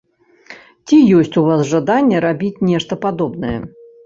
[0.87, 3.55] Ці ёсць у вас жаданне рабіць нешта падобнае?